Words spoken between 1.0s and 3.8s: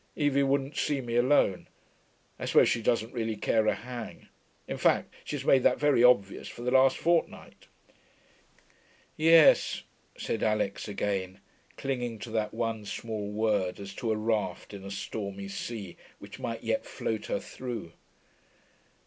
alone.... I suppose she doesn't really care a